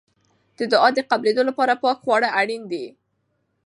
[0.57, 2.85] د دعا د قبلېدو لپاره پاکه خواړه اړین دي.